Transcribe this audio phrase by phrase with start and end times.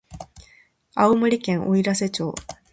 [0.95, 2.33] 青森県おいらせ町